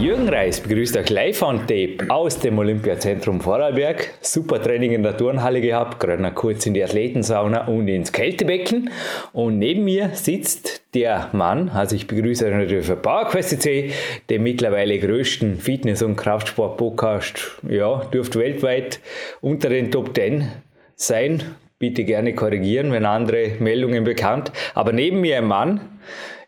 [0.00, 4.14] Jürgen Reis begrüßt euch live on Tape aus dem Olympiazentrum Vorarlberg.
[4.22, 8.90] Super Training in der Turnhalle gehabt, gerade noch kurz in die Athletensauna und ins Kältebecken.
[9.32, 13.92] Und neben mir sitzt der Mann, also ich begrüße euch natürlich für PowerQuest.cc,
[14.30, 17.60] den mittlerweile größten Fitness- und Kraftsport-Podcast.
[17.68, 19.00] Ja, dürfte weltweit
[19.40, 20.48] unter den Top 10
[20.96, 21.42] sein.
[21.78, 24.52] Bitte gerne korrigieren, wenn andere Meldungen bekannt.
[24.74, 25.80] Aber neben mir ein Mann,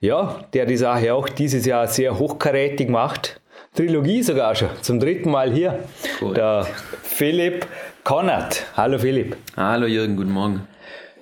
[0.05, 3.41] ja, der die Sache auch dieses Jahr sehr hochkarätig macht.
[3.75, 5.81] Trilogie sogar schon, zum dritten Mal hier.
[6.21, 6.35] Cool.
[6.35, 6.67] Der
[7.03, 7.67] Philipp
[8.05, 8.67] Konrad.
[8.77, 9.37] Hallo Philipp.
[9.57, 10.69] Hallo Jürgen, guten Morgen.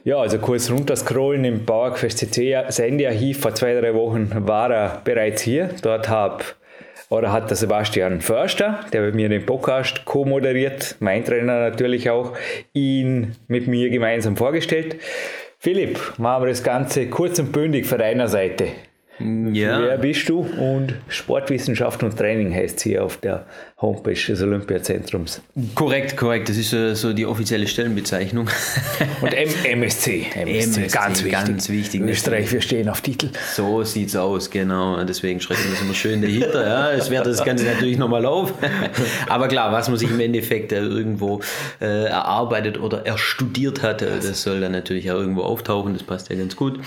[0.04, 5.42] Ja, also kurz runterscrollen im PowerQuest CC Sendearchiv vor zwei, drei Wochen war er bereits
[5.42, 5.70] hier.
[5.80, 6.56] Dort hab,
[7.08, 12.32] oder hat der Sebastian Förster, der bei mir den Podcast co-moderiert, mein Trainer natürlich auch,
[12.72, 14.96] ihn mit mir gemeinsam vorgestellt.
[15.64, 18.72] Philipp, machen wir das Ganze kurz und bündig von deiner Seite.
[19.52, 19.80] Ja.
[19.80, 20.40] Wer bist du?
[20.40, 23.46] Und Sportwissenschaften und Training heißt es hier auf der
[23.80, 25.42] Homepage des Olympiazentrums.
[25.74, 26.48] Korrekt, korrekt.
[26.48, 28.48] Das ist uh, so die offizielle Stellenbezeichnung.
[29.20, 31.32] Und M MSC, MSC, ganz wichtig.
[31.32, 32.00] Ganz wichtig.
[32.00, 33.30] Österreich, wir stehen auf Titel.
[33.54, 35.02] So sieht es aus, genau.
[35.04, 36.66] Deswegen schreiben wir das immer schön dahinter.
[36.66, 38.54] Ja, es wertet das Ganze natürlich nochmal auf.
[39.28, 41.40] Aber klar, was man sich im Endeffekt äh, irgendwo
[41.80, 45.92] äh, erarbeitet oder erstudiert hat, äh, das soll dann natürlich auch irgendwo auftauchen.
[45.94, 46.78] Das passt ja ganz gut.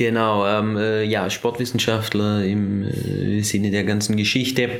[0.00, 4.70] Genau, ähm, äh, ja, Sportwissenschaftler im äh, Sinne der ganzen Geschichte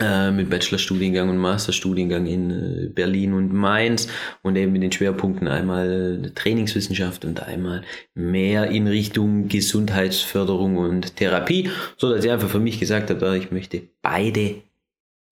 [0.00, 4.08] äh, mit Bachelorstudiengang und Masterstudiengang in äh, Berlin und Mainz
[4.40, 7.82] und eben mit den Schwerpunkten einmal äh, Trainingswissenschaft und einmal
[8.14, 11.68] mehr in Richtung Gesundheitsförderung und Therapie,
[11.98, 14.62] so dass ich einfach für mich gesagt habe, ich möchte beide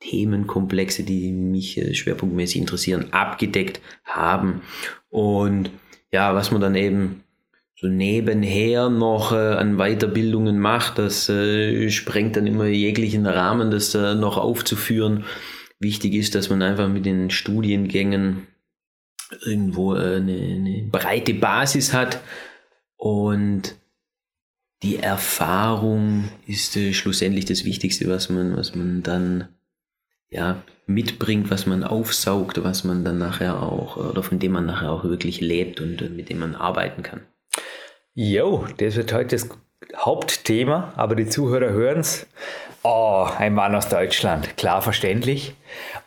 [0.00, 4.60] Themenkomplexe, die mich äh, schwerpunktmäßig interessieren, abgedeckt haben.
[5.08, 5.70] Und
[6.12, 7.22] ja, was man dann eben
[7.78, 10.98] so nebenher noch äh, an Weiterbildungen macht.
[10.98, 15.24] Das äh, sprengt dann immer jeglichen Rahmen, das äh, noch aufzuführen.
[15.78, 18.46] Wichtig ist, dass man einfach mit den Studiengängen
[19.44, 22.20] irgendwo äh, eine, eine breite Basis hat
[22.96, 23.76] und
[24.82, 29.48] die Erfahrung ist äh, schlussendlich das Wichtigste, was man, was man dann
[30.28, 34.90] ja, mitbringt, was man aufsaugt, was man dann nachher auch, oder von dem man nachher
[34.90, 37.20] auch wirklich lebt und äh, mit dem man arbeiten kann.
[38.18, 39.46] Jo, das wird heute das
[39.94, 42.26] Hauptthema, aber die Zuhörer hören es.
[42.82, 45.54] Oh, ein Mann aus Deutschland, klar verständlich.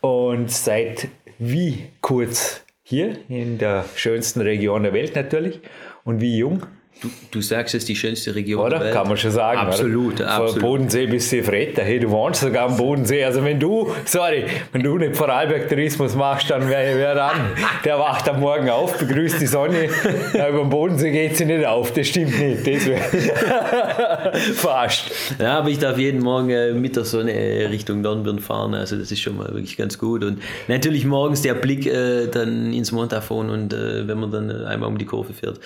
[0.02, 5.62] Und seit wie kurz hier in der schönsten Region der Welt natürlich
[6.03, 6.66] und wie jung
[7.01, 8.71] Du, du sagst, es ist die schönste Region oder?
[8.71, 8.93] der Welt.
[8.93, 9.57] Kann man schon sagen.
[9.57, 10.31] Absolut, oder?
[10.31, 10.51] absolut.
[10.51, 11.81] Von Bodensee bis Seefretta.
[11.81, 13.23] Hey, du wohnst sogar am Bodensee.
[13.23, 14.43] Also wenn du, sorry,
[14.73, 17.37] wenn du nicht Vorarlberg-Tourismus machst, dann wer, wer dann?
[17.85, 19.87] Der wacht am Morgen auf, begrüßt die Sonne.
[20.33, 21.93] Ja, über den Bodensee geht sie nicht auf.
[21.93, 22.67] Das stimmt nicht.
[22.67, 25.11] Das wäre fast.
[25.39, 27.31] Ja, aber ich darf jeden Morgen äh, mit der Sonne
[27.69, 28.73] Richtung Dornbirn fahren.
[28.73, 30.25] Also das ist schon mal wirklich ganz gut.
[30.25, 34.89] Und natürlich morgens der Blick äh, dann ins Montafon und äh, wenn man dann einmal
[34.89, 35.61] um die Kurve fährt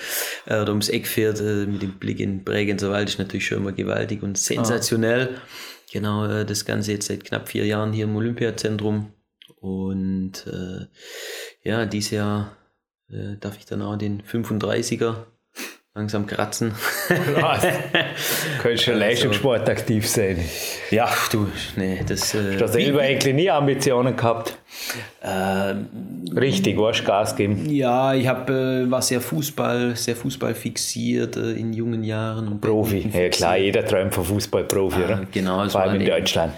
[0.45, 3.45] äh, oder ums Eck fährt, fährt, äh, mit dem Blick in Bregenzer Wald, ist natürlich
[3.45, 5.38] schon immer gewaltig und sensationell.
[5.38, 5.41] Ah.
[5.91, 9.13] Genau, äh, das Ganze jetzt seit knapp vier Jahren hier im Olympiazentrum.
[9.59, 10.88] Und äh,
[11.67, 12.57] ja, dieses Jahr
[13.09, 15.25] äh, darf ich dann auch den 35er
[15.96, 16.72] langsam kratzen.
[17.40, 17.62] Was?
[18.62, 20.40] Könntest schon also, Leistungssport aktiv sein.
[20.90, 22.34] Ja, du, nee, das.
[22.34, 24.58] Äh, Hast du selber eigentlich nie Ambitionen gehabt?
[25.24, 25.88] Ähm,
[26.36, 27.70] Richtig, warst Gas geben?
[27.70, 32.60] Ja, ich hab, äh, war sehr Fußball, sehr Fußball fixiert äh, in jungen Jahren.
[32.60, 35.28] Profi, ja klar, jeder träumt von Fußballprofi, ah, oder?
[35.31, 36.54] Genau, vor allem in Deutschland.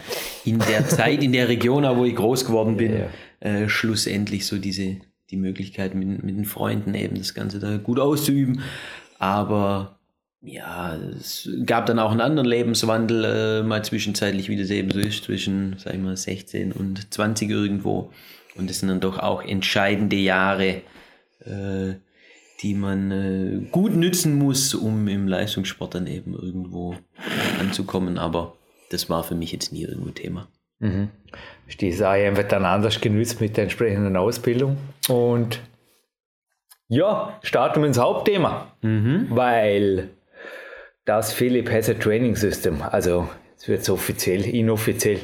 [0.46, 3.08] In der Zeit, in der Region, wo ich groß geworden bin, ja.
[3.42, 4.96] äh, schlussendlich so diese
[5.32, 8.62] die Möglichkeit mit, mit den Freunden eben das Ganze da gut auszuüben.
[9.20, 10.00] Aber
[10.42, 15.00] ja, es gab dann auch einen anderen Lebenswandel, äh, mal zwischenzeitlich, wie das eben so
[15.00, 18.12] ist, zwischen, sag ich mal, 16 und 20 irgendwo.
[18.56, 20.82] Und das sind dann doch auch entscheidende Jahre,
[21.40, 21.96] äh,
[22.62, 26.96] die man äh, gut nützen muss, um im Leistungssport dann eben irgendwo
[27.60, 28.18] anzukommen.
[28.18, 28.56] Aber
[28.92, 30.48] das war für mich jetzt nie irgendwo Thema.
[30.80, 31.10] Mhm.
[31.82, 34.78] Die Sache wird dann anders genützt mit der entsprechenden Ausbildung.
[35.10, 35.60] Und
[36.88, 39.28] ja, starten wir ins Hauptthema, mhm.
[39.30, 40.10] weil
[41.06, 45.18] das Philipp has a Training System, also es wird so offiziell, inoffiziell,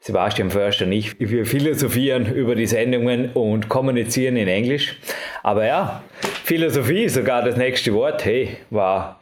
[0.00, 4.96] Sebastian Förster und ich, wir philosophieren über die Sendungen und kommunizieren in Englisch.
[5.42, 6.04] Aber ja,
[6.44, 9.20] Philosophie, sogar das nächste Wort, hey, war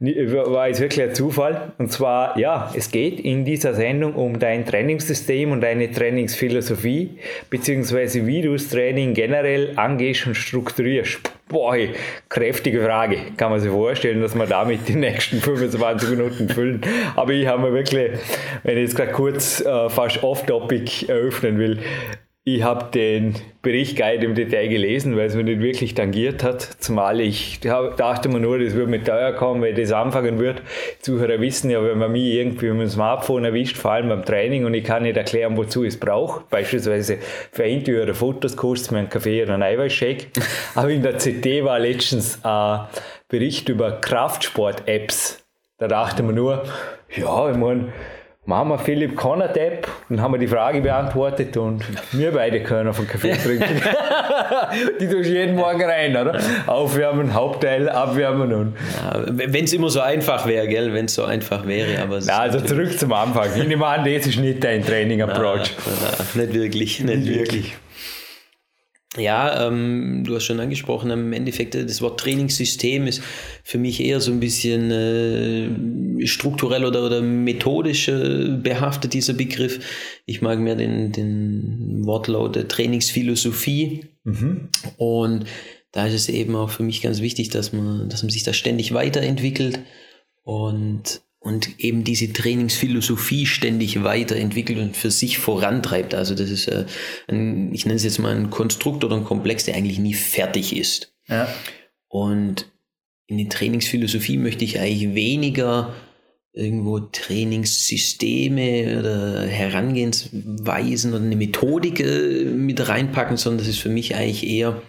[0.00, 1.72] war jetzt wirklich ein Zufall.
[1.78, 7.18] Und zwar, ja, es geht in dieser Sendung um dein Trainingssystem und deine Trainingsphilosophie,
[7.50, 11.20] beziehungsweise wie du das Training generell angehst und strukturierst.
[11.48, 11.76] Boah,
[12.28, 13.18] kräftige Frage.
[13.36, 16.80] Kann man sich vorstellen, dass wir damit die nächsten 25 Minuten füllen.
[17.16, 18.12] Aber ich habe mir wirklich,
[18.62, 21.80] wenn ich jetzt gerade kurz äh, fast off-topic eröffnen will,
[22.42, 26.42] ich habe den Bericht gar nicht im Detail gelesen, weil es mir nicht wirklich tangiert
[26.42, 26.62] hat.
[26.62, 30.62] Zumal ich dachte mir nur, das würde mit teuer kommen, wenn das anfangen wird.
[30.98, 34.24] Die Zuhörer wissen ja, wenn man mich irgendwie mit dem Smartphone erwischt, vor allem beim
[34.24, 36.44] Training, und ich kann nicht erklären, wozu ich es brauche.
[36.48, 37.18] Beispielsweise
[37.52, 40.28] für Interview oder Fotos kostet es mir einen Kaffee oder einen Eiweißshake.
[40.74, 42.86] Aber in der CT war letztens ein
[43.28, 45.44] Bericht über Kraftsport-Apps.
[45.76, 46.64] Da dachte man nur,
[47.14, 47.92] ja, ich meine,
[48.50, 52.98] machen wir Philipp Conner-Depp und haben wir die Frage beantwortet und wir beide können auf
[52.98, 53.80] einen Kaffee trinken.
[55.00, 56.38] die tust jeden Morgen rein, oder?
[56.66, 58.76] Aufwärmen, Hauptteil, abwärmen und.
[58.96, 60.92] Ja, Wenn es immer so einfach wäre, gell?
[60.92, 62.18] Wenn es so einfach wäre, aber.
[62.18, 63.48] Ja, also zurück zum Anfang.
[63.56, 65.70] Ich nehme an, das ist nicht dein Training-Approach.
[66.34, 67.76] Nicht wirklich, nicht, nicht wirklich.
[69.16, 73.22] Ja, ähm, du hast schon angesprochen, im Endeffekt äh, das Wort Trainingssystem ist
[73.64, 75.68] für mich eher so ein bisschen äh,
[76.26, 79.80] strukturell oder, oder methodisch äh, behaftet, dieser Begriff.
[80.26, 84.06] Ich mag mehr den, den Wortlaut der Trainingsphilosophie.
[84.24, 84.68] Mhm.
[84.96, 85.44] Und
[85.92, 88.52] da ist es eben auch für mich ganz wichtig, dass man, dass man sich da
[88.52, 89.80] ständig weiterentwickelt
[90.42, 96.14] und und eben diese Trainingsphilosophie ständig weiterentwickelt und für sich vorantreibt.
[96.14, 96.84] Also das ist, äh,
[97.28, 100.76] ein, ich nenne es jetzt mal ein Konstrukt oder ein Komplex, der eigentlich nie fertig
[100.76, 101.14] ist.
[101.28, 101.48] Ja.
[102.08, 102.66] Und
[103.26, 105.94] in die Trainingsphilosophie möchte ich eigentlich weniger
[106.52, 114.16] irgendwo Trainingssysteme oder Herangehensweisen oder eine Methodik äh, mit reinpacken, sondern das ist für mich
[114.16, 114.82] eigentlich eher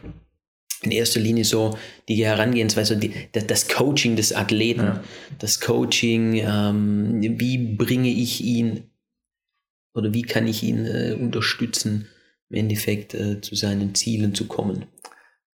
[0.81, 1.77] in erster Linie so
[2.09, 5.03] die Herangehensweise, die, das Coaching des Athleten, ja.
[5.37, 8.89] das Coaching, ähm, wie bringe ich ihn
[9.93, 12.07] oder wie kann ich ihn äh, unterstützen,
[12.49, 14.85] im Endeffekt äh, zu seinen Zielen zu kommen.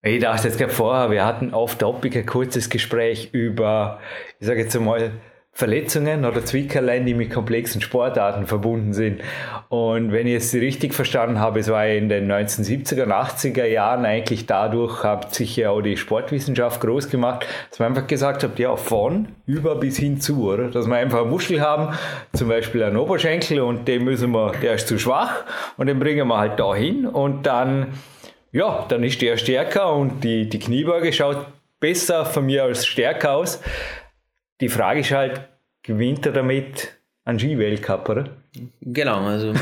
[0.03, 4.01] Ich dachte jetzt gerade vorher, wir hatten auf Topic ein kurzes Gespräch über,
[4.41, 5.21] ich sage jetzt einmal,
[5.55, 9.21] Verletzungen oder Zwickerlein, die mit komplexen Sportarten verbunden sind.
[9.69, 14.07] Und wenn ich es richtig verstanden habe, es war in den 1970er und 80er Jahren
[14.07, 18.59] eigentlich dadurch, hat sich ja auch die Sportwissenschaft groß gemacht, dass man einfach gesagt hat,
[18.59, 20.71] ja, von über bis hin zu, oder?
[20.71, 21.95] Dass wir einfach eine Muschel haben,
[22.33, 25.45] zum Beispiel einen Oberschenkel und den müssen wir, der ist zu schwach
[25.77, 27.89] und den bringen wir halt dahin und dann,
[28.53, 31.47] ja, dann ist der stärker und die, die Kniebeuge schaut
[31.79, 33.61] besser von mir als stärker aus.
[34.63, 35.49] Die Frage ist halt,
[35.83, 38.29] gewinnt er damit einen Skiweltcup, oder?
[38.83, 39.55] Genau, also äh,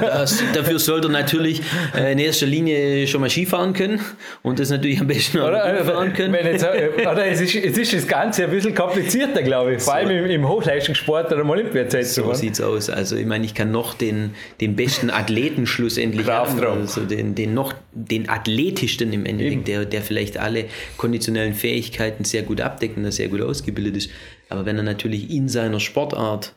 [0.00, 1.60] das, dafür sollte er natürlich
[1.94, 4.00] äh, in erster Linie schon mal Skifahren können
[4.42, 6.32] und das natürlich am besten auch oder, fahren können.
[6.32, 9.94] Jetzt, äh, oder es ist, es ist das Ganze ein bisschen komplizierter, glaube ich, vor
[9.94, 12.32] allem im, im Hochleistungssport oder im Olympiazentrum.
[12.32, 12.88] So sieht es aus.
[12.88, 17.52] Also ich meine, ich kann noch den, den besten Athleten schlussendlich haben, also den, den
[17.52, 20.66] noch den athletischsten im Endeffekt, der, der vielleicht alle
[20.96, 24.10] konditionellen Fähigkeiten sehr gut abdeckt und sehr gut ausgebildet ist.
[24.48, 26.54] Aber wenn er natürlich in seiner Sportart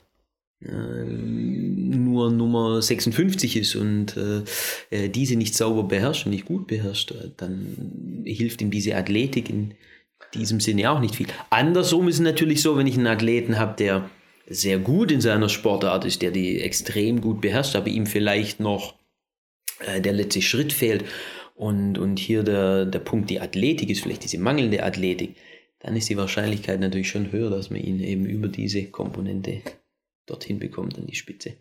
[0.61, 4.43] nur Nummer 56 ist und äh,
[4.89, 9.49] äh, diese nicht sauber beherrscht und nicht gut beherrscht, äh, dann hilft ihm diese Athletik
[9.49, 9.73] in
[10.33, 11.27] diesem Sinne auch nicht viel.
[11.49, 14.09] Andersrum ist es natürlich so, wenn ich einen Athleten habe, der
[14.47, 18.95] sehr gut in seiner Sportart ist, der die extrem gut beherrscht, aber ihm vielleicht noch
[19.79, 21.03] äh, der letzte Schritt fehlt
[21.55, 25.35] und, und hier der, der Punkt die Athletik ist, vielleicht diese mangelnde Athletik,
[25.79, 29.61] dann ist die Wahrscheinlichkeit natürlich schon höher, dass man ihn eben über diese Komponente
[30.25, 31.57] dorthin bekommt, an die Spitze.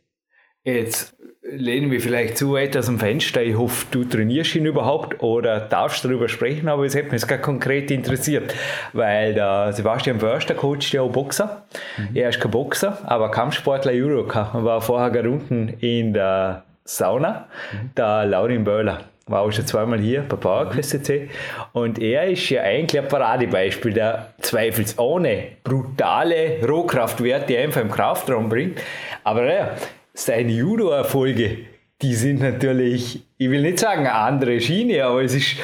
[0.64, 3.42] Jetzt lehnen wir vielleicht zu weit aus dem Fenster.
[3.42, 7.38] Ich hoffe, du trainierst ihn überhaupt oder darfst darüber sprechen, aber es hat mich gar
[7.38, 8.54] konkret interessiert,
[8.94, 11.66] weil der Sebastian Förster coacht ja auch Boxer.
[11.98, 12.16] Mhm.
[12.16, 17.90] Er ist kein Boxer, aber Kampfsportler und war vorher gerade unten in der Sauna, mhm.
[17.94, 21.28] der Laurin Böhler war auch schon zweimal hier bei PowerQuest CC.
[21.72, 28.80] Und er ist ja eigentlich ein Paradebeispiel, der zweifelsohne brutale Rohkraftwerte einfach im Kraftraum bringt.
[29.22, 29.70] Aber ja,
[30.12, 31.58] seine Judo-Erfolge,
[32.02, 35.56] die sind natürlich, ich will nicht sagen eine andere Schiene, aber es ist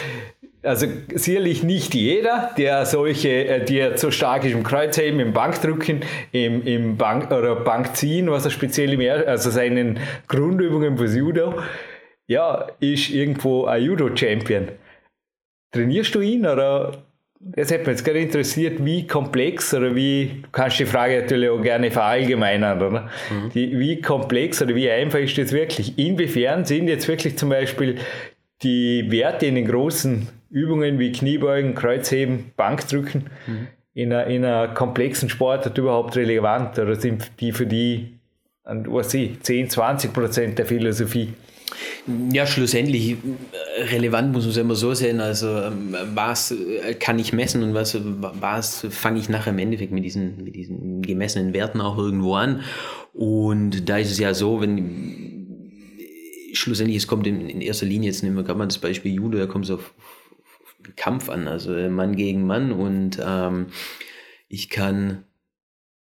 [0.63, 6.01] also sicherlich nicht jeder, der solche, äh, der so stark ist im Kreuzheben, im Bankdrücken,
[6.33, 9.99] im, im Bank oder Bankziehen, was er speziell im, also seinen
[10.29, 11.55] Grundübungen fürs Judo,
[12.31, 14.69] ja, ist irgendwo ein Judo-Champion.
[15.73, 17.03] Trainierst du ihn oder
[17.41, 21.49] das hätte mich jetzt gerade interessiert, wie komplex oder wie, du kannst die Frage natürlich
[21.49, 23.11] auch gerne verallgemeinern, oder?
[23.31, 23.51] Mhm.
[23.53, 25.99] Die, wie komplex oder wie einfach ist das wirklich?
[25.99, 27.97] Inwiefern sind jetzt wirklich zum Beispiel
[28.63, 33.67] die Werte in den großen Übungen wie Kniebeugen, Kreuzheben, Bankdrücken, mhm.
[33.93, 38.21] in einer, in einer komplexen Sportart überhaupt relevant oder sind die für die,
[38.63, 41.35] was ich, 10, 20 Prozent der Philosophie?
[42.33, 43.17] Ja, schlussendlich
[43.79, 45.21] relevant muss man es immer so sehen.
[45.21, 49.93] Also, ähm, was äh, kann ich messen und was, was fange ich nachher im Endeffekt
[49.93, 52.63] mit diesen, mit diesen gemessenen Werten auch irgendwo an?
[53.13, 55.41] Und da ist es ja so, wenn
[56.53, 59.39] schlussendlich es kommt in, in erster Linie, jetzt nehmen wir gerade mal das Beispiel Judo,
[59.39, 59.95] da kommt es auf,
[60.63, 63.67] auf Kampf an, also Mann gegen Mann und ähm,
[64.49, 65.25] ich kann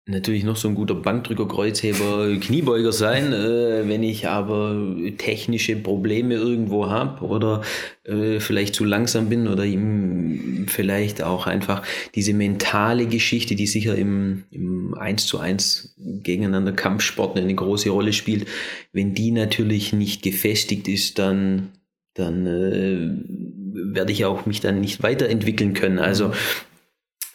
[0.08, 3.32] natürlich noch so ein guter Bankdrücker, Kreuzheber, Kniebeuger sein.
[3.32, 7.62] Äh, wenn ich aber technische Probleme irgendwo habe oder
[8.04, 11.82] äh, vielleicht zu langsam bin oder ihm vielleicht auch einfach
[12.14, 18.12] diese mentale Geschichte, die sicher im, im 1 zu 1 gegeneinander Kampfsport eine große Rolle
[18.12, 18.46] spielt,
[18.92, 21.72] wenn die natürlich nicht gefestigt ist, dann
[22.14, 25.98] dann äh, werde ich auch mich dann nicht weiterentwickeln können.
[25.98, 26.32] Also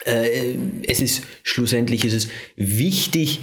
[0.06, 0.56] äh,
[0.88, 3.40] es ist schlussendlich ist es wichtig,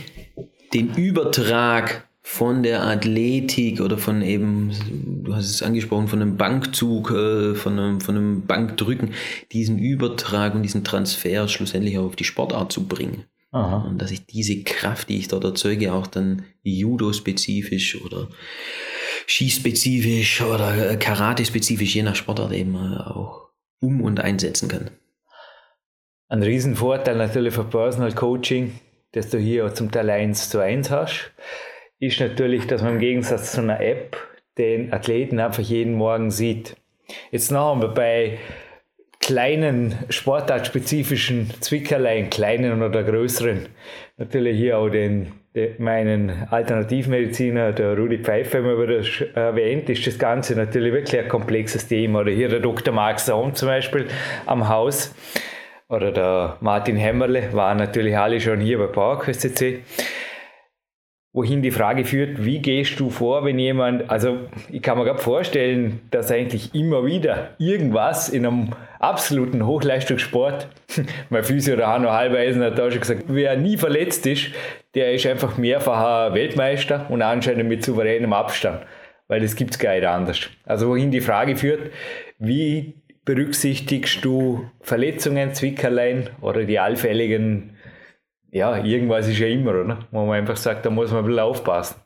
[0.75, 7.11] den Übertrag von der Athletik oder von eben, du hast es angesprochen, von einem Bankzug,
[7.11, 9.15] äh, von, einem, von einem Bankdrücken,
[9.51, 13.25] diesen Übertrag und diesen Transfer schlussendlich auch auf die Sportart zu bringen.
[13.51, 13.79] Aha.
[13.89, 18.29] Und dass ich diese Kraft, die ich dort erzeuge, auch dann Judo-spezifisch oder
[19.27, 23.49] Skispezifisch oder Karate-spezifisch, je nach Sportart eben äh, auch
[23.81, 24.91] um- und einsetzen kann.
[26.31, 28.73] Ein Riesenvorteil natürlich für Personal Coaching,
[29.13, 31.33] das du hier zum Teil 1 zu 1 hast,
[32.01, 34.15] ist natürlich, dass man im Gegensatz zu einer App
[34.59, 36.77] den Athleten einfach jeden Morgen sieht.
[37.31, 38.39] Jetzt noch wir bei
[39.21, 43.67] kleinen sportartspezifischen Zwickerlein, kleinen oder größeren,
[44.19, 49.03] natürlich hier auch den, den meinen Alternativmediziner, der Rudi Pfeiffer, immer wieder
[49.35, 52.21] erwähnt, ist das Ganze natürlich wirklich ein komplexes Thema.
[52.21, 52.93] Oder hier der Dr.
[52.93, 54.09] Mark Saum zum Beispiel
[54.45, 55.15] am Haus
[55.89, 59.83] oder der Martin Hämmerle waren natürlich alle schon hier bei PowerQuest CC.
[61.33, 64.39] Wohin die Frage führt, wie gehst du vor, wenn jemand, also
[64.71, 70.69] ich kann mir gerade vorstellen, dass eigentlich immer wieder irgendwas in einem absoluten Hochleistungssport,
[71.31, 74.49] mein Physio der Hanno Halbeisen hat da schon gesagt, wer nie verletzt ist,
[74.95, 78.81] der ist einfach mehrfacher Weltmeister und anscheinend mit souveränem Abstand,
[79.29, 80.49] weil das gibt es gar nicht anders.
[80.65, 81.93] Also wohin die Frage führt,
[82.39, 82.95] wie
[83.29, 87.77] berücksichtigst du Verletzungen, Zwickerlein oder die allfälligen,
[88.51, 89.99] ja, irgendwas ist ja immer, oder?
[90.11, 91.97] Wo man einfach sagt, da muss man ein bisschen aufpassen.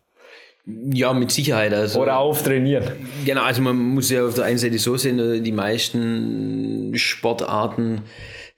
[0.66, 1.72] Ja, mit Sicherheit.
[1.74, 2.84] Also, Oder auftrainieren.
[3.24, 8.02] Genau, also man muss ja auf der einen Seite so sehen, äh, die meisten Sportarten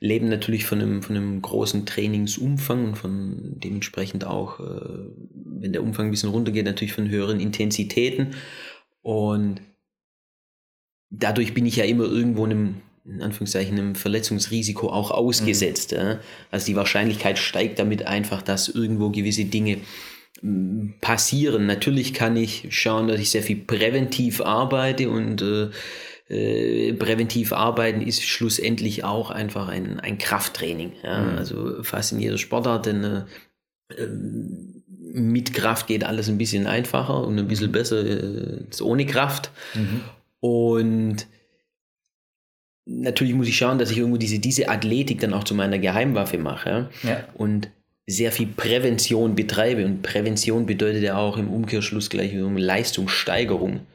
[0.00, 4.64] leben natürlich von einem, von einem großen Trainingsumfang und von dementsprechend auch, äh,
[5.60, 8.34] wenn der Umfang ein bisschen runtergeht, natürlich von höheren Intensitäten.
[9.02, 9.60] Und
[11.18, 15.92] dadurch bin ich ja immer irgendwo einem, in Anführungszeichen, einem Verletzungsrisiko auch ausgesetzt.
[15.92, 15.98] Mhm.
[15.98, 16.20] Ja.
[16.50, 19.78] Also die Wahrscheinlichkeit steigt damit einfach, dass irgendwo gewisse Dinge
[20.42, 21.66] mm, passieren.
[21.66, 25.70] Natürlich kann ich schauen, dass ich sehr viel präventiv arbeite und äh,
[26.28, 30.92] äh, präventiv arbeiten ist schlussendlich auch einfach ein, ein Krafttraining.
[31.02, 31.20] Ja.
[31.20, 31.38] Mhm.
[31.38, 33.24] Also fast in jeder Sportart, denn äh,
[33.98, 34.82] ähm,
[35.14, 39.50] mit Kraft geht alles ein bisschen einfacher und ein bisschen besser äh, ohne Kraft.
[39.74, 40.00] Mhm.
[40.44, 41.26] Und
[42.84, 46.36] natürlich muss ich schauen, dass ich irgendwo diese, diese Athletik dann auch zu meiner Geheimwaffe
[46.36, 46.90] mache.
[47.02, 47.24] Ja?
[47.32, 47.70] Und
[48.06, 49.86] sehr viel Prävention betreibe.
[49.86, 53.86] Und Prävention bedeutet ja auch im Umkehrschluss gleich um Leistungssteigerung.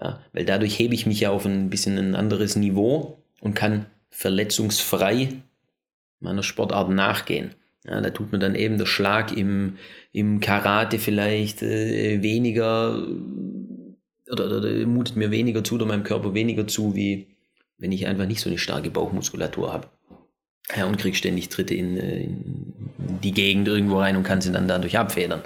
[0.00, 0.20] Ja?
[0.32, 5.30] Weil dadurch hebe ich mich ja auf ein bisschen ein anderes Niveau und kann verletzungsfrei
[6.20, 7.50] meiner Sportart nachgehen.
[7.84, 9.76] Ja, da tut mir dann eben der Schlag im,
[10.12, 13.06] im Karate vielleicht äh, weniger
[14.30, 17.28] oder, oder, oder mutet mir weniger zu oder meinem Körper weniger zu, wie
[17.78, 19.88] wenn ich einfach nicht so eine starke Bauchmuskulatur habe.
[20.74, 22.74] Ja, und krieg ständig Tritte in, äh, in
[23.22, 25.42] die Gegend irgendwo rein und kann sie dann dadurch abfedern.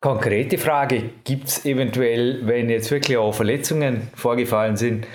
[0.00, 5.06] Konkrete Frage, gibt es eventuell, wenn jetzt wirklich auch Verletzungen vorgefallen sind,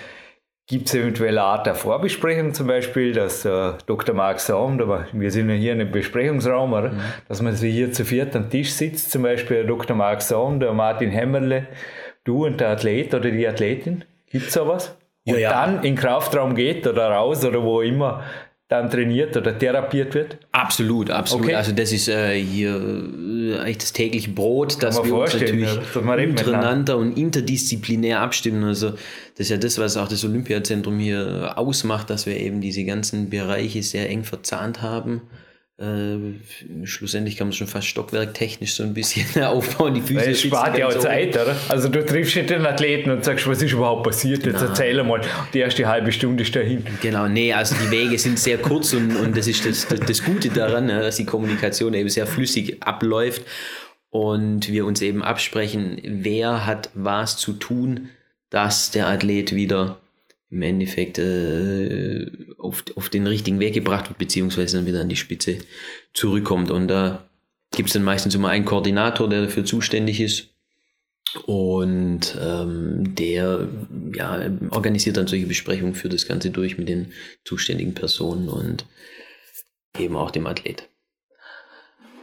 [0.66, 4.16] gibt es eventuell eine Art der Vorbesprechung zum Beispiel, dass äh, Dr.
[4.16, 4.80] Mark Saum,
[5.14, 6.92] wir sind ja hier in einem Besprechungsraum, oder?
[6.92, 7.02] Mhm.
[7.28, 9.96] dass man sich hier zu viert am Tisch sitzt, zum Beispiel Dr.
[9.96, 11.68] Mark Saum, der Martin Hämmerle,
[12.30, 14.04] du und der Athlet oder die Athletin?
[14.30, 14.96] Gibt es sowas?
[15.26, 15.50] Und ja, ja.
[15.50, 18.24] dann in den Kraftraum geht oder raus oder wo immer
[18.68, 20.38] dann trainiert oder therapiert wird?
[20.52, 21.46] Absolut, absolut.
[21.46, 21.56] Okay.
[21.56, 26.02] Also das ist äh, hier äh, eigentlich das tägliche Brot, dass wir uns natürlich ja,
[26.02, 28.64] untereinander und interdisziplinär abstimmen.
[28.64, 29.00] Also das
[29.40, 33.82] ist ja das, was auch das Olympiazentrum hier ausmacht, dass wir eben diese ganzen Bereiche
[33.82, 35.22] sehr eng verzahnt haben
[35.80, 39.94] Äh, schlussendlich kann man schon fast stockwerktechnisch so ein bisschen aufbauen.
[39.94, 41.56] Die Füße das spart ja auch so Zeit, oder?
[41.70, 44.46] Also du triffst nicht den Athleten und sagst, was ist überhaupt passiert?
[44.46, 44.70] Jetzt Nein.
[44.70, 45.22] erzähl mal.
[45.54, 46.86] Die erste halbe Stunde ist dahin.
[47.02, 50.24] Genau, nee, also die Wege sind sehr kurz und, und das ist das, das, das
[50.24, 53.44] Gute daran, dass die Kommunikation eben sehr flüssig abläuft
[54.10, 58.10] und wir uns eben absprechen, wer hat was zu tun,
[58.50, 59.98] dass der Athlet wieder
[60.52, 62.26] im Endeffekt äh,
[62.58, 65.60] auf, auf den richtigen Weg gebracht wird, beziehungsweise dann wieder an die Spitze
[66.14, 66.72] zurückkommt.
[66.72, 67.30] Und da
[67.72, 70.50] gibt es dann meistens immer einen Koordinator, der dafür zuständig ist.
[71.46, 73.68] Und ähm, der
[74.16, 77.12] ja, organisiert dann solche Besprechungen für das Ganze durch mit den
[77.46, 78.86] zuständigen Personen und
[80.00, 80.90] eben auch dem Athlet.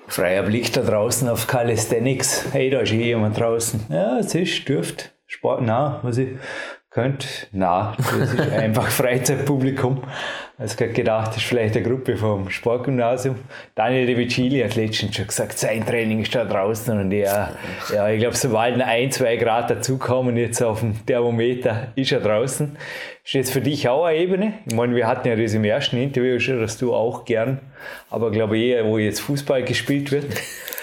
[0.08, 2.46] Freier Blick da draußen auf Calisthenics.
[2.52, 3.86] Hey, da ist jemand draußen.
[3.90, 5.12] Ja, es ist, dürft.
[5.26, 6.28] Sport, na, was ich
[6.96, 7.26] könnte.
[7.52, 10.02] Na, das ist einfach Freizeitpublikum.
[10.58, 13.36] Also ich gedacht, das ist vielleicht eine Gruppe vom Sportgymnasium.
[13.74, 17.52] Daniel De Vicili hat letztens schon gesagt, sein Training ist da draußen und er,
[17.92, 22.74] ja, ich glaube, sobald ein, zwei Grad dazukommen, jetzt auf dem Thermometer, ist er draußen.
[23.22, 24.54] Ist jetzt für dich auch eine Ebene?
[24.66, 27.60] Ich meine, wir hatten ja das im ersten Interview schon, dass du auch gern,
[28.08, 30.24] aber glaube eher, wo jetzt Fußball gespielt wird.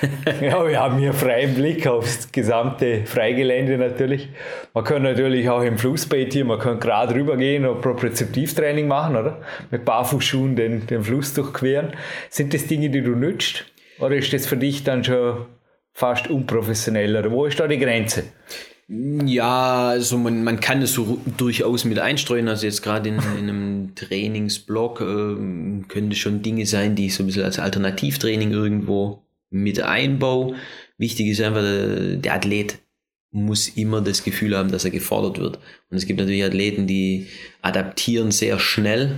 [0.41, 4.29] ja, wir haben hier freien Blick aufs gesamte Freigelände natürlich.
[4.73, 9.37] Man kann natürlich auch im Flussbett hier, man kann gerade rübergehen und Propriozeptivtraining machen, oder?
[9.71, 11.93] Mit Barfußschuhen den, den Fluss durchqueren.
[12.29, 13.65] Sind das Dinge, die du nützt?
[13.99, 15.45] Oder ist das für dich dann schon
[15.93, 17.15] fast unprofessionell?
[17.15, 18.23] Oder wo ist da die Grenze?
[18.87, 22.47] Ja, also man, man kann es so durchaus mit einstreuen.
[22.47, 27.23] Also jetzt gerade in, in, einem Trainingsblock äh, könnte schon Dinge sein, die ich so
[27.23, 30.55] ein bisschen als Alternativtraining irgendwo mit einbaue.
[30.97, 32.79] Wichtig ist einfach, der, der Athlet
[33.31, 35.59] muss immer das Gefühl haben, dass er gefordert wird.
[35.89, 37.27] Und es gibt natürlich Athleten, die
[37.61, 39.15] adaptieren sehr schnell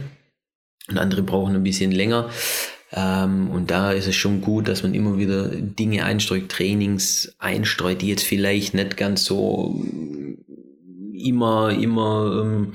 [0.90, 2.30] und andere brauchen ein bisschen länger.
[2.92, 8.02] Ähm, und da ist es schon gut, dass man immer wieder Dinge einstreut, Trainings einstreut,
[8.02, 9.84] die jetzt vielleicht nicht ganz so
[11.14, 12.74] immer, immer ähm,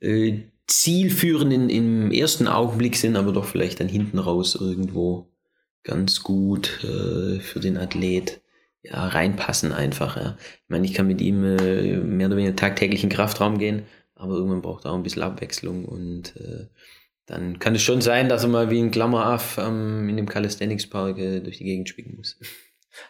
[0.00, 5.28] äh, zielführend in, im ersten Augenblick sind, aber doch vielleicht dann hinten raus irgendwo
[5.84, 8.40] ganz gut äh, für den Athlet
[8.82, 10.16] ja, reinpassen einfach.
[10.16, 10.36] Ja.
[10.40, 13.82] Ich meine, ich kann mit ihm äh, mehr oder weniger tagtäglich in den Kraftraum gehen,
[14.14, 16.66] aber irgendwann braucht er auch ein bisschen Abwechslung und äh,
[17.26, 20.88] dann kann es schon sein, dass er mal wie ein Klammeraff ähm, in dem Calisthenics
[20.88, 22.38] Park äh, durch die Gegend spielen muss.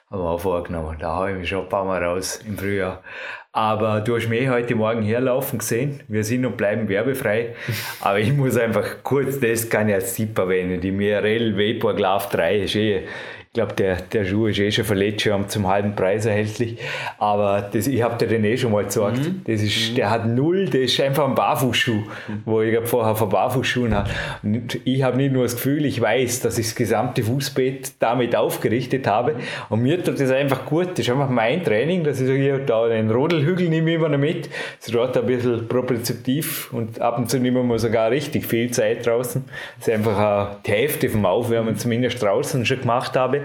[0.09, 3.03] Aber auch vorgenommen, da habe ich mich schon ein paar Mal raus im Frühjahr.
[3.51, 6.01] Aber du hast mich heute Morgen herlaufen gesehen.
[6.09, 7.55] Wir sind und bleiben werbefrei.
[8.01, 10.81] Aber ich muss einfach kurz das kann ich als Tipp erwähnen.
[10.81, 13.07] Die Mirel Vapor Glove 3 ist eh
[13.53, 16.79] ich glaube, der, der Schuh ist eh schon verletzt, schon zum halben Preis erhältlich.
[17.19, 19.19] Aber das, ich habe dir den eh schon mal gesagt.
[19.19, 19.43] Mhm.
[19.45, 19.97] Das ist, mhm.
[19.97, 22.43] Der hat null, das ist einfach ein Barfußschuh, mhm.
[22.47, 24.09] wo ich vorher von Barfußschuhen habe.
[24.43, 28.35] Und ich habe nicht nur das Gefühl, ich weiß, dass ich das gesamte Fußbett damit
[28.35, 29.35] aufgerichtet habe.
[29.69, 30.93] Und mir tut das einfach gut.
[30.93, 32.05] Das ist einfach mein Training.
[32.05, 34.49] Das ist hier da den Rodelhügel nehme ich immer noch mit.
[34.81, 39.07] Ist dort ein bisschen propriozeptiv und ab und zu nehmen wir sogar richtig viel Zeit
[39.07, 39.45] draußen.
[39.79, 43.41] Das ist einfach die Hälfte vom Aufwärmen zumindest draußen schon gemacht habe.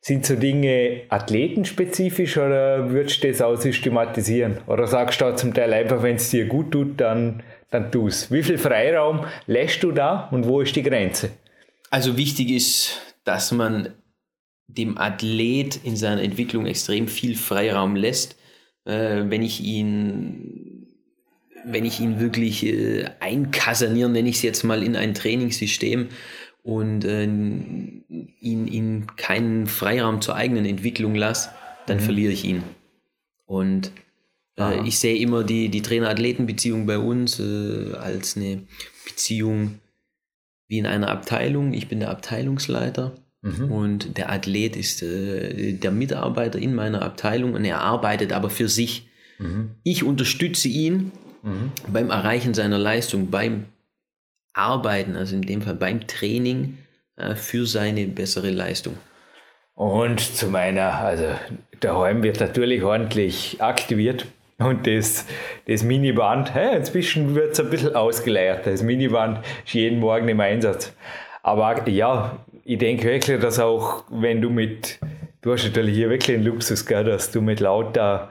[0.00, 4.58] Sind so Dinge athletenspezifisch oder würdest du das auch systematisieren?
[4.66, 8.30] Oder sagst du zum Teil einfach, wenn es dir gut tut, dann, dann tu es?
[8.30, 11.30] Wie viel Freiraum lässt du da und wo ist die Grenze?
[11.90, 13.94] Also wichtig ist, dass man
[14.68, 18.36] dem Athlet in seiner Entwicklung extrem viel Freiraum lässt.
[18.84, 20.68] Äh, wenn ich ihn
[21.64, 26.08] wenn ich ihn wirklich äh, einkasanieren, nenne ich es jetzt mal, in ein Trainingssystem
[26.62, 28.02] und äh, ihn,
[28.40, 31.50] ihn keinen Freiraum zur eigenen Entwicklung lasse,
[31.86, 32.02] dann mhm.
[32.02, 32.62] verliere ich ihn.
[33.46, 33.92] Und
[34.58, 38.62] äh, ich sehe immer die, die Trainer-Athleten-Beziehung bei uns äh, als eine
[39.06, 39.78] Beziehung
[40.66, 41.72] wie in einer Abteilung.
[41.72, 43.72] Ich bin der Abteilungsleiter mhm.
[43.72, 48.68] und der Athlet ist äh, der Mitarbeiter in meiner Abteilung und er arbeitet aber für
[48.68, 49.08] sich.
[49.38, 49.70] Mhm.
[49.82, 51.72] Ich unterstütze ihn mhm.
[51.90, 53.64] beim Erreichen seiner Leistung, beim
[54.58, 56.78] Arbeiten, also in dem Fall beim Training
[57.16, 58.96] äh, für seine bessere Leistung.
[59.74, 61.26] Und zu meiner, also
[61.80, 64.26] daheim wird natürlich ordentlich aktiviert.
[64.58, 65.24] Und das,
[65.68, 68.66] das Miniband, hey, inzwischen wird es ein bisschen ausgeleiert.
[68.66, 70.92] Das Miniband ist jeden Morgen im Einsatz.
[71.44, 74.98] Aber ja, ich denke wirklich, dass auch wenn du mit,
[75.42, 78.30] du hast natürlich hier wirklich einen Luxus, gell, dass du mit lauter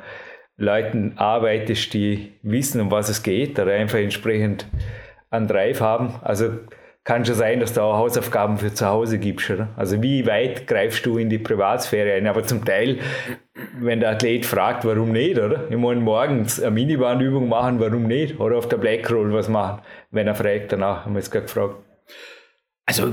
[0.57, 4.65] Leuten arbeitest, die wissen, um was es geht, oder einfach entsprechend
[5.29, 6.15] an Drive haben.
[6.21, 6.51] Also
[7.03, 9.49] kann schon sein, dass du auch Hausaufgaben für zu Hause gibst.
[9.49, 9.69] Oder?
[9.77, 12.27] Also wie weit greifst du in die Privatsphäre ein?
[12.27, 12.99] Aber zum Teil,
[13.79, 15.63] wenn der Athlet fragt, warum nicht, oder?
[15.69, 18.39] Ich meine, morgens eine Minibandübung machen, warum nicht?
[18.41, 21.75] Oder auf der Blackroll was machen, wenn er fragt danach, haben wir jetzt gerade gefragt.
[22.89, 23.09] Also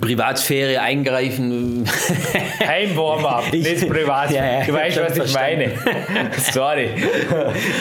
[0.00, 1.84] Privatsphäre eingreifen.
[2.68, 4.30] Ein Warm-up, nicht privat.
[4.30, 5.70] Ja, ja, du weißt, was ich meine.
[6.52, 6.90] Sorry.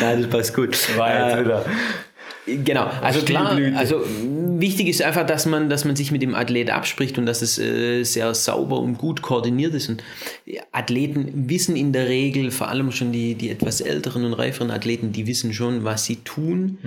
[0.02, 0.98] Nein, das passt gut.
[0.98, 1.66] War jetzt Äh, wieder.
[2.46, 3.78] Genau, also klar, Stilblüte.
[3.78, 7.42] also wichtig ist einfach, dass man, dass man sich mit dem Athlet abspricht und dass
[7.42, 9.90] es äh, sehr sauber und gut koordiniert ist.
[9.90, 10.04] Und
[10.72, 15.12] Athleten wissen in der Regel, vor allem schon die, die etwas älteren und reiferen Athleten,
[15.12, 16.78] die wissen schon, was sie tun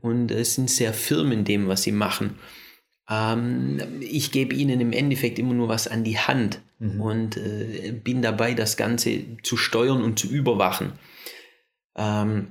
[0.00, 2.38] und äh, sind sehr firm in dem, was sie machen.
[3.10, 6.60] Ähm, ich gebe ihnen im Endeffekt immer nur was an die Hand
[6.98, 10.92] und äh, bin dabei, das Ganze zu steuern und zu überwachen.
[11.96, 12.48] Ähm,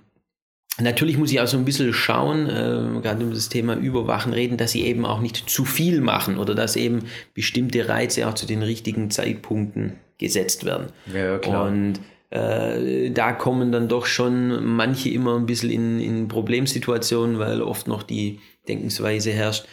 [0.79, 4.57] Natürlich muss ich auch so ein bisschen schauen, äh, gerade um das Thema Überwachen reden,
[4.57, 7.03] dass sie eben auch nicht zu viel machen oder dass eben
[7.33, 10.87] bestimmte Reize auch zu den richtigen Zeitpunkten gesetzt werden.
[11.13, 11.67] Ja, klar.
[11.67, 17.61] Und äh, da kommen dann doch schon manche immer ein bisschen in, in Problemsituationen, weil
[17.61, 19.65] oft noch die Denkensweise herrscht,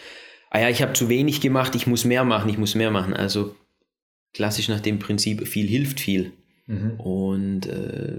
[0.51, 3.15] ah ja, ich habe zu wenig gemacht, ich muss mehr machen, ich muss mehr machen.
[3.15, 3.55] Also
[4.35, 6.33] klassisch nach dem Prinzip, viel hilft viel.
[6.99, 8.19] Und äh,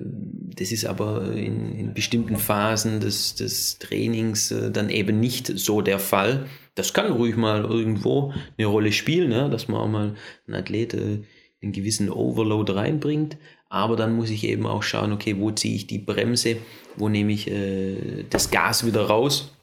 [0.56, 5.82] das ist aber in, in bestimmten Phasen des, des Trainings äh, dann eben nicht so
[5.82, 6.48] der Fall.
[6.74, 9.50] Das kann ruhig mal irgendwo eine Rolle spielen, ne?
[9.52, 10.16] dass man auch mal
[10.48, 11.20] einen Athlet äh,
[11.62, 13.38] einen gewissen Overload reinbringt.
[13.70, 16.58] Aber dann muss ich eben auch schauen, okay, wo ziehe ich die Bremse,
[16.96, 19.56] wo nehme ich äh, das Gas wieder raus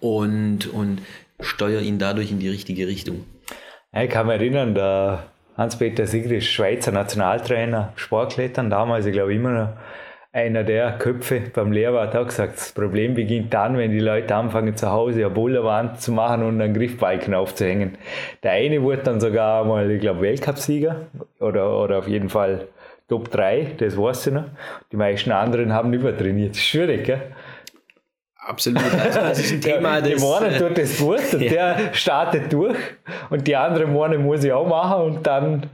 [0.00, 1.02] und, und
[1.38, 3.24] steuere ihn dadurch in die richtige Richtung.
[3.92, 9.68] Ich kann mich erinnern, der Hans-Peter Sigrid, Schweizer Nationaltrainer, Sportklettern, damals, ich glaube, immer noch
[10.34, 14.74] einer der Köpfe beim Lehrwart hat gesagt, das Problem beginnt dann, wenn die Leute anfangen
[14.74, 17.98] zu Hause eine Bullerwand zu machen und einen Griffbalken aufzuhängen.
[18.42, 21.02] Der eine wurde dann sogar mal, ich glaube, Weltcupsieger
[21.38, 22.66] oder, oder auf jeden Fall
[23.08, 24.44] Top 3, das weiß ich noch.
[24.90, 26.56] Die meisten anderen haben übertrainiert.
[26.56, 27.20] Schwierig, gell?
[28.46, 28.82] Absolut.
[28.92, 31.74] Also das ist ein Thema, die das, eine äh, tut das gut und Ja.
[31.74, 32.76] der startet durch
[33.30, 35.70] und die andere eine muss ich auch machen und dann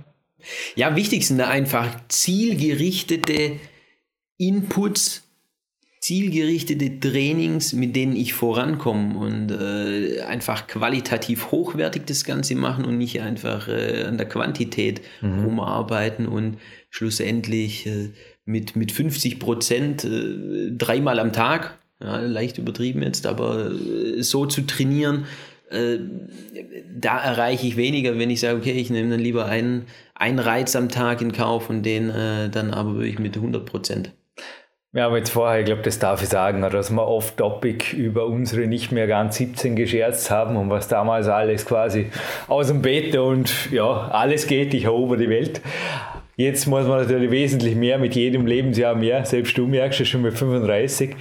[0.77, 3.53] Ja, wichtig sind da einfach zielgerichtete
[4.37, 5.25] Inputs,
[6.01, 12.99] zielgerichtete Trainings, mit denen ich vorankomme und äh, einfach qualitativ hochwertig das Ganze machen und
[12.99, 16.59] nicht einfach äh, an der Quantität rumarbeiten und
[16.91, 18.11] schlussendlich äh,
[18.45, 24.47] mit, mit 50 Prozent äh, dreimal am Tag, ja, leicht übertrieben jetzt, aber äh, so
[24.47, 25.27] zu trainieren,
[25.71, 25.99] äh,
[26.95, 30.75] da erreiche ich weniger, wenn ich sage, okay, ich nehme dann lieber einen, einen Reiz
[30.77, 34.13] am Tag in Kauf und den äh, dann aber wirklich mit 100 Prozent.
[34.91, 38.67] Wir haben jetzt vorher, ich glaube, das darf ich sagen, dass wir off-topic über unsere
[38.67, 42.07] nicht mehr ganz 17 gescherzt haben und was damals alles quasi
[42.47, 45.61] aus dem Bett und ja, alles geht, ich erober die Welt.
[46.37, 50.23] Jetzt muss man natürlich wesentlich mehr, mit jedem Lebensjahr mehr, selbst du merkst es schon
[50.23, 51.17] mit 35,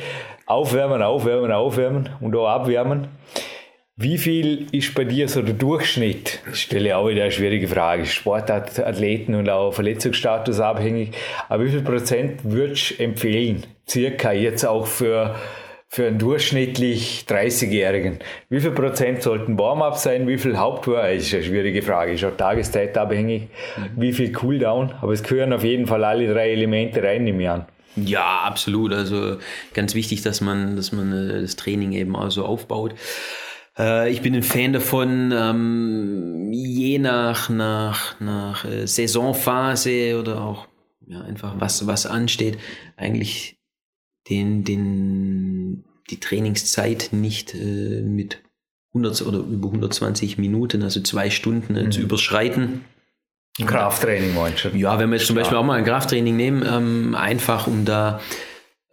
[0.48, 3.10] aufwärmen, aufwärmen, aufwärmen und auch abwärmen.
[4.00, 6.40] Wie viel ist bei dir so der Durchschnitt?
[6.52, 8.06] Ich stelle auch wieder eine schwierige Frage.
[8.06, 11.12] Sportathleten und auch Verletzungsstatus abhängig.
[11.50, 13.64] Aber wie viel Prozent würdest du empfehlen?
[13.90, 15.36] Circa jetzt auch für,
[15.88, 18.20] für einen durchschnittlich 30-Jährigen.
[18.50, 20.28] Wie viel Prozent sollten Warm-up sein?
[20.28, 21.02] Wie viel Hauptwurf?
[21.02, 22.12] Das ist eine schwierige Frage.
[22.12, 23.48] Ist auch tageszeitabhängig.
[23.96, 24.94] Wie viel Cooldown?
[25.02, 27.66] Aber es gehören auf jeden Fall alle drei Elemente rein, nehme ich an.
[28.06, 28.94] Ja, absolut.
[28.94, 29.38] Also
[29.74, 32.94] ganz wichtig, dass man, dass man äh, das Training eben auch so aufbaut.
[33.78, 40.68] Äh, Ich bin ein Fan davon, ähm, je nach, nach, nach äh, Saisonphase oder auch
[41.08, 42.58] ja, einfach was, was ansteht,
[42.98, 43.58] eigentlich
[44.30, 48.44] den, den, die Trainingszeit nicht mit
[48.90, 52.84] 100 oder über 120 Minuten, also zwei Stunden äh, zu überschreiten.
[53.66, 54.70] Krafttraining meinst du?
[54.70, 58.20] Ja, wenn wir jetzt zum Beispiel auch mal ein Krafttraining nehmen, ähm, einfach um da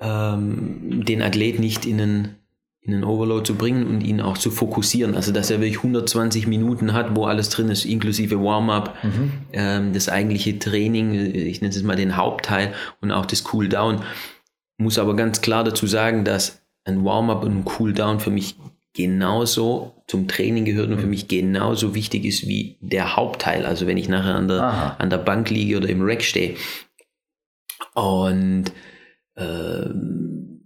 [0.00, 2.36] ähm, den Athlet nicht in einen,
[2.80, 5.14] in einen Overload zu bringen und ihn auch zu fokussieren.
[5.14, 8.96] Also dass er wirklich 120 Minuten hat, wo alles drin ist, inklusive Warm-up,
[9.52, 14.02] ähm, das eigentliche Training, ich nenne es mal den Hauptteil und auch das Cool-Down.
[14.78, 18.56] Muss aber ganz klar dazu sagen, dass ein Warm-up und ein Cool-Down für mich
[18.94, 23.66] genauso zum Training gehört und für mich genauso wichtig ist wie der Hauptteil.
[23.66, 24.96] Also wenn ich nachher an der, Aha.
[24.98, 26.54] an der Bank liege oder im Rack stehe.
[27.94, 28.66] Und
[29.36, 30.60] ähm,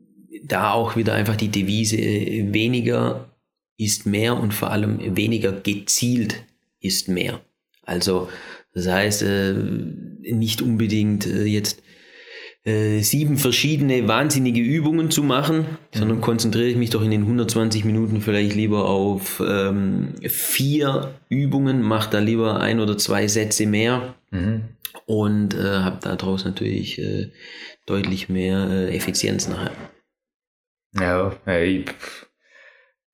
[0.45, 3.31] da auch wieder einfach die Devise, äh, weniger
[3.79, 6.45] ist mehr und vor allem weniger gezielt
[6.81, 7.41] ist mehr.
[7.83, 8.29] Also
[8.75, 11.83] das heißt, äh, nicht unbedingt äh, jetzt
[12.65, 17.85] äh, sieben verschiedene wahnsinnige Übungen zu machen, sondern konzentriere ich mich doch in den 120
[17.85, 24.15] Minuten vielleicht lieber auf ähm, vier Übungen, mache da lieber ein oder zwei Sätze mehr
[25.07, 27.31] und äh, habe daraus natürlich äh,
[27.87, 29.73] deutlich mehr äh, Effizienz nachher.
[30.95, 31.87] Ja, ich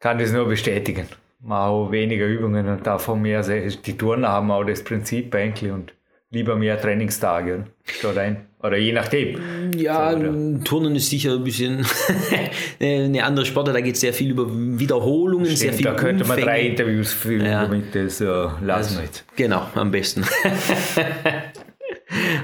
[0.00, 1.08] kann das nur bestätigen.
[1.40, 3.42] Mal weniger Übungen und davon mehr.
[3.42, 5.94] Die Turner haben auch das Prinzip eigentlich und
[6.34, 7.64] lieber mehr Trainingstage
[8.08, 9.72] oder, ein, oder je nachdem.
[9.76, 11.86] Ja, so, Turnen ist sicher ein bisschen
[12.80, 13.76] eine andere Sportart.
[13.76, 17.12] Da geht es sehr viel über Wiederholungen, Stimmt, sehr viel Da könnte man drei Interviews
[17.12, 17.62] führen, ja.
[17.62, 19.24] damit das äh, lassen jetzt.
[19.36, 20.24] Genau, am besten.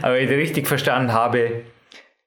[0.03, 1.63] Aber wenn ich richtig verstanden habe,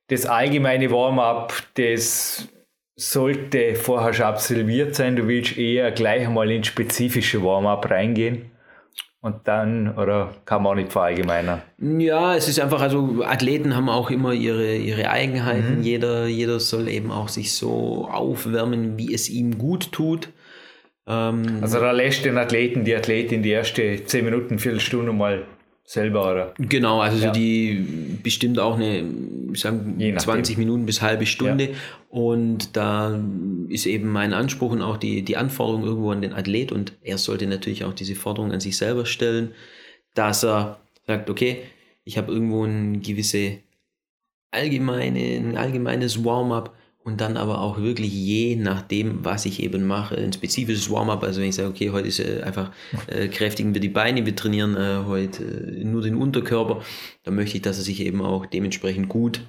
[0.08, 2.48] das allgemeine Warm-up, das
[2.96, 5.16] sollte vorher schon absolviert sein.
[5.16, 8.52] Du willst eher gleich einmal ins spezifische Warm-up reingehen.
[9.24, 11.62] Und dann, oder kann man auch nicht verallgemeinern?
[11.80, 15.78] Ja, es ist einfach, also Athleten haben auch immer ihre, ihre Eigenheiten.
[15.78, 15.84] Mhm.
[15.84, 20.28] Jeder, jeder soll eben auch sich so aufwärmen, wie es ihm gut tut.
[21.08, 25.44] Ähm, also da lässt den Athleten, die Athletin die erste 10 Minuten, Viertelstunde mal
[25.94, 26.54] selber, oder?
[26.58, 27.32] Genau, also ja.
[27.32, 29.04] die bestimmt auch eine,
[29.54, 29.76] ich sag,
[30.18, 31.70] 20 Minuten bis halbe Stunde.
[31.70, 31.76] Ja.
[32.10, 33.20] Und da
[33.70, 37.18] ist eben mein Anspruch und auch die, die Anforderung irgendwo an den Athlet und er
[37.18, 39.52] sollte natürlich auch diese Forderung an sich selber stellen,
[40.16, 41.62] dass er sagt, okay,
[42.04, 43.60] ich habe irgendwo ein gewisse
[44.52, 50.16] allgemeine, ein allgemeines Warm-up, und dann aber auch wirklich je nachdem, was ich eben mache,
[50.16, 51.24] ein spezifisches Warm-up.
[51.24, 52.72] Also wenn ich sage, okay, heute ist äh, einfach
[53.08, 56.82] äh, kräftigen wir die Beine, wir trainieren äh, heute äh, nur den Unterkörper,
[57.24, 59.42] dann möchte ich, dass er sich eben auch dementsprechend gut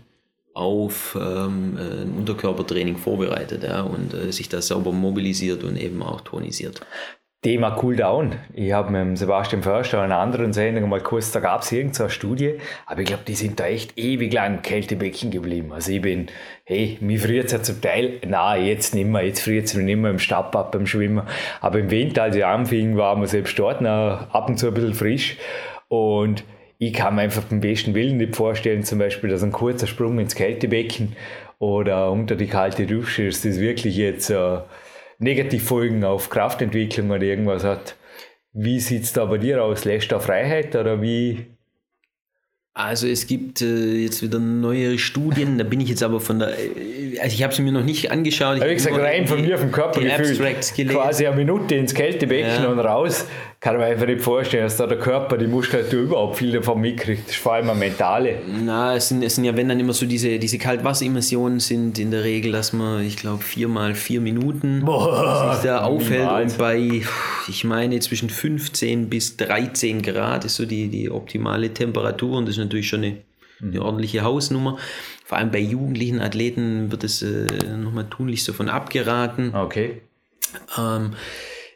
[0.53, 6.03] auf ähm, äh, ein Unterkörpertraining vorbereitet ja, und äh, sich da sauber mobilisiert und eben
[6.03, 6.81] auch tonisiert.
[7.45, 8.37] Thema Cooldown.
[8.55, 12.09] Ich habe mit Sebastian Förster in einer anderen Sendung mal kurz, da gab es irgendeine
[12.09, 12.55] Studie,
[12.87, 15.71] aber ich glaube, die sind da echt ewig lang im Kältebecken geblieben.
[15.71, 16.29] Also ich bin,
[16.65, 19.83] hey, mir friert es ja zum Teil, na jetzt nicht mehr, jetzt friert es mir
[19.83, 21.25] nicht mehr im Stadtbad beim Schwimmen.
[21.61, 24.75] Aber im Winter, als ich anfing, war man selbst dort noch ab und zu ein
[24.75, 25.37] bisschen frisch.
[25.89, 26.45] Und
[26.79, 30.19] ich kann mir einfach beim besten Willen nicht vorstellen, zum Beispiel, dass ein kurzer Sprung
[30.19, 31.15] ins Kältebecken
[31.59, 34.31] oder unter die kalte Dusche ist das wirklich jetzt...
[34.31, 34.61] Äh,
[35.19, 37.97] Negativfolgen auf Kraftentwicklung oder irgendwas hat.
[38.53, 39.85] Wie sieht es da bei dir aus?
[39.85, 41.47] Lässt du Freiheit oder wie?
[42.77, 46.59] Also es gibt äh, jetzt wieder neue Studien, da bin ich jetzt aber von der,
[46.59, 48.57] äh, also ich habe sie mir noch nicht angeschaut.
[48.57, 52.69] Ich habe gesagt, rein von mir vom Körpergefühl, quasi eine Minute ins Kältebecken ja.
[52.69, 53.27] und raus,
[53.65, 57.23] kann man einfach nicht vorstellen, dass da der Körper die Muskulatur überhaupt viel davon mitkriegt.
[57.25, 58.43] Das ist vor allem eine mentale.
[58.47, 62.11] Na, es sind, es sind ja, wenn dann immer so diese, diese Kaltwasserimmersionen sind in
[62.11, 67.01] der Regel, dass man, ich glaube, viermal vier Minuten Boah, sich da aufhält und bei,
[67.49, 72.57] ich meine, zwischen 15 bis 13 Grad ist so die, die optimale Temperatur und das
[72.57, 73.17] ist natürlich schon eine,
[73.63, 74.77] eine ordentliche Hausnummer.
[75.25, 77.47] Vor allem bei jugendlichen Athleten wird es äh,
[77.79, 79.55] nochmal tunlichst davon abgeraten.
[79.55, 80.03] Okay.
[80.79, 81.15] Ähm,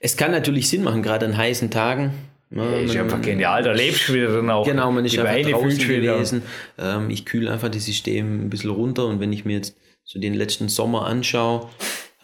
[0.01, 2.13] es kann natürlich Sinn machen, gerade an heißen Tagen.
[2.51, 4.65] Man, ist einfach genial, da lebst du wieder dann auch.
[4.65, 6.43] Genau, man ist die einfach draußen gewesen.
[6.79, 10.19] Ähm, ich kühle einfach das System ein bisschen runter und wenn ich mir jetzt so
[10.19, 11.69] den letzten Sommer anschaue,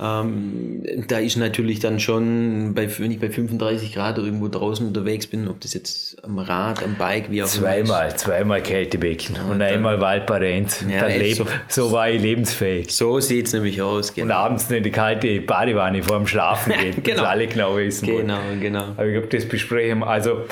[0.01, 5.29] ähm, da ist natürlich dann schon, bei, wenn ich bei 35 Grad irgendwo draußen unterwegs
[5.29, 7.63] bin, ob das jetzt am Rad, am Bike, wie auch immer.
[7.63, 10.85] Zweimal, zweimal Kältebecken und einmal Waldparenz.
[10.91, 12.93] Ja, so, so, war ich lebensfähig.
[12.95, 14.13] So sieht es nämlich aus.
[14.13, 14.27] Genau.
[14.27, 17.19] Und abends in die kalte Badewanne vor dem Schlafen gehen, genau.
[17.19, 18.07] dass alle genau wissen.
[18.07, 18.85] Genau, genau.
[18.97, 20.09] Aber ich glaube, das besprechen wir.
[20.09, 20.45] Also,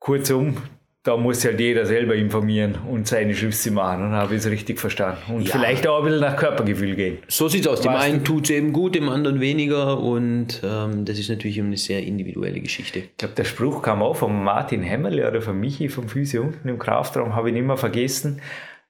[0.00, 0.58] kurzum,
[1.02, 4.04] da muss halt jeder selber informieren und seine Schlüsse machen.
[4.04, 5.34] Und habe ich es richtig verstanden.
[5.34, 5.52] Und ja.
[5.52, 7.18] vielleicht auch ein bisschen nach Körpergefühl gehen.
[7.26, 7.80] So sieht es aus.
[7.80, 9.98] Dem einen tut es eben gut, dem anderen weniger.
[9.98, 12.98] Und ähm, das ist natürlich eine sehr individuelle Geschichte.
[12.98, 16.68] Ich glaube, der Spruch kam auch von Martin Hemmerle oder von Michi vom Physio unten
[16.68, 18.42] im Kraftraum, habe ich nicht mehr vergessen.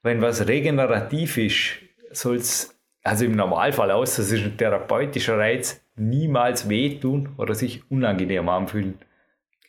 [0.02, 1.78] Wenn was regenerativ ist,
[2.10, 7.82] soll es, also im Normalfall aus, das ist ein therapeutischer Reiz, niemals wehtun oder sich
[7.88, 8.98] unangenehm anfühlen.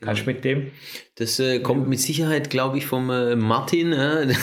[0.01, 0.71] Kannst du mit dem?
[1.15, 3.93] Das äh, kommt mit Sicherheit, glaube ich, vom äh, Martin.
[3.93, 4.33] Äh.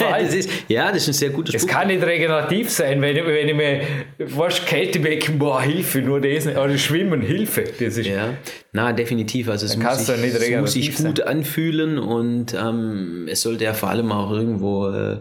[0.00, 1.62] Das ist, ja, das ist ein sehr guter Spruch.
[1.62, 3.82] Es kann nicht regenerativ sein, wenn, wenn ich mir,
[4.18, 7.64] weißt, Kältebecken, boah, Hilfe, nur das, oder Schwimmen, Hilfe.
[7.64, 8.34] Das ist, ja,
[8.72, 9.48] na, definitiv.
[9.48, 11.26] Also es muss sich, es muss sich, gut sein.
[11.26, 15.18] anfühlen und ähm, es sollte ja vor allem auch irgendwo äh,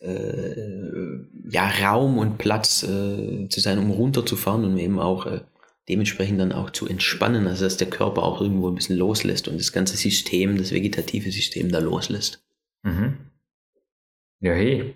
[0.00, 5.26] äh, ja, Raum und Platz äh, zu sein, um runterzufahren und eben auch
[5.90, 9.58] dementsprechend dann auch zu entspannen, also dass der Körper auch irgendwo ein bisschen loslässt und
[9.58, 12.42] das ganze System, das vegetative System da loslässt.
[12.82, 13.18] Mhm.
[14.40, 14.94] Ja, hey.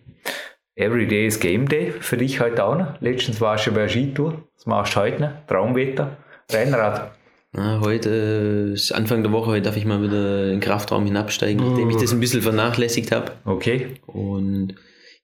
[0.76, 3.00] Every day is Game Day für dich heute auch noch.
[3.00, 4.42] Letztens warst du bei der Skitour.
[4.57, 5.46] Was machst du heute noch?
[5.46, 6.16] Traumwetter?
[6.50, 7.12] Rennrad?
[7.52, 11.64] Na, heute ist Anfang der Woche, heute darf ich mal wieder in den Kraftraum hinabsteigen,
[11.64, 13.33] nachdem ich das ein bisschen vernachlässigt habe.
[13.44, 13.94] Okay.
[14.07, 14.74] Und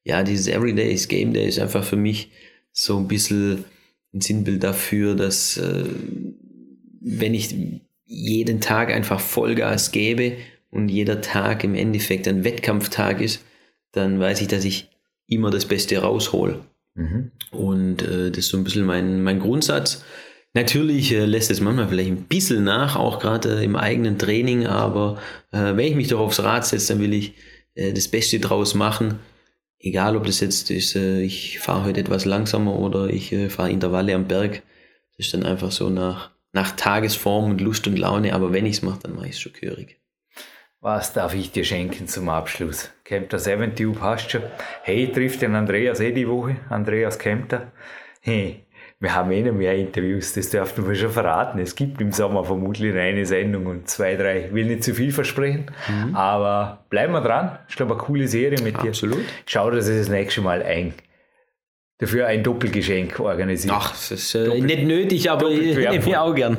[0.04, 2.30] ja, dieses Every Day is Game Day ist einfach für mich
[2.72, 3.64] so ein bisschen
[4.12, 5.84] ein Sinnbild dafür, dass äh,
[7.00, 7.54] wenn ich
[8.04, 10.36] jeden Tag einfach Vollgas gebe
[10.70, 13.44] und jeder Tag im Endeffekt ein Wettkampftag ist,
[13.92, 14.88] dann weiß ich, dass ich
[15.26, 16.60] immer das Beste raushol.
[16.94, 17.30] Mhm.
[17.52, 20.04] Und äh, das ist so ein bisschen mein, mein Grundsatz.
[20.52, 24.66] Natürlich äh, lässt es manchmal vielleicht ein bisschen nach, auch gerade äh, im eigenen Training,
[24.66, 25.18] aber
[25.52, 27.34] äh, wenn ich mich doch aufs Rad setze, dann will ich
[27.74, 29.20] äh, das Beste draus machen.
[29.82, 33.70] Egal, ob das jetzt ist, äh, ich fahre heute etwas langsamer oder ich äh, fahre
[33.70, 34.62] Intervalle am Berg.
[35.16, 38.76] Das ist dann einfach so nach, nach Tagesform und Lust und Laune, aber wenn ich
[38.76, 39.98] es mache, dann mache ich es schon gehörig.
[40.82, 42.90] Was darf ich dir schenken zum Abschluss?
[43.04, 44.42] Kempter 7 Tube hast schon.
[44.82, 46.56] Hey, trifft den Andreas eh die Woche.
[46.68, 47.72] Andreas Kempter.
[48.20, 48.66] Hey,
[49.00, 51.58] wir haben eh noch mehr Interviews, das dürften wir schon verraten.
[51.58, 54.46] Es gibt im Sommer vermutlich eine Sendung und zwei, drei.
[54.46, 56.14] Ich will nicht zu viel versprechen, mhm.
[56.14, 57.58] aber bleiben wir dran.
[57.68, 58.90] Ich glaube, eine coole Serie mit dir.
[58.90, 59.24] Absolut.
[59.46, 60.92] Schau, dass es das nächste Mal ein
[61.96, 63.74] dafür ein Doppelgeschenk organisiert.
[63.76, 66.56] Ach, das ist äh, nicht nötig, aber ich nehme auch gern.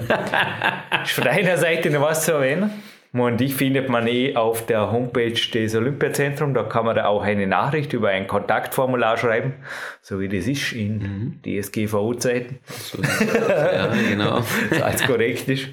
[1.04, 2.72] ist von deiner Seite noch was zu erwähnen?
[3.14, 6.54] Und die findet man eh auf der Homepage des Olympiazentrums.
[6.54, 9.56] Da kann man da auch eine Nachricht über ein Kontaktformular schreiben,
[10.02, 11.40] so wie das ist in mhm.
[11.44, 12.60] DSGVO-Zeiten.
[12.68, 14.42] So, ja, genau.
[14.82, 15.68] als korrekt ist.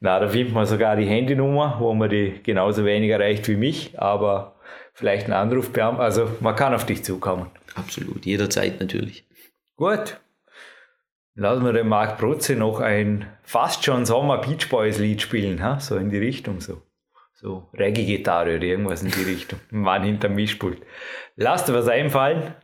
[0.00, 3.98] Na, da findet man sogar die Handynummer, wo man die genauso wenig erreicht wie mich,
[3.98, 4.56] aber
[4.92, 5.70] vielleicht einen Anruf.
[5.78, 7.46] Also man kann auf dich zukommen.
[7.76, 9.24] Absolut, jederzeit natürlich.
[9.76, 10.18] Gut,
[11.36, 15.80] Lassen wir den Marc Protze noch ein fast schon Sommer Beach Boys Lied spielen, ha?
[15.80, 16.82] so in die Richtung, so.
[17.34, 19.58] So Reggae-Gitarre oder irgendwas in die Richtung.
[19.70, 20.80] Mann hinterm Mischpult.
[21.36, 22.54] Lasst dir was einfallen.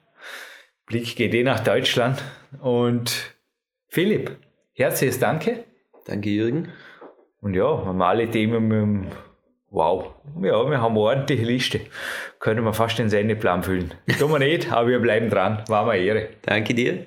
[0.87, 2.23] Blick geht eh nach Deutschland.
[2.61, 3.35] Und
[3.89, 4.37] Philipp,
[4.73, 5.65] herzliches Danke.
[6.07, 6.69] Danke, Jürgen.
[7.41, 9.07] Und ja, haben alle Themen mit dem
[9.73, 11.81] Wow, ja, wir haben eine ordentliche Liste.
[12.41, 13.95] Können wir fast den Sendeplan füllen.
[14.19, 15.63] Tun wir nicht, aber wir bleiben dran.
[15.69, 16.31] War mir Ehre.
[16.43, 17.07] Danke dir.